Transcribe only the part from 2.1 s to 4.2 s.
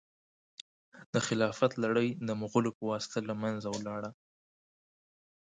د مغولو په واسطه له منځه ولاړه.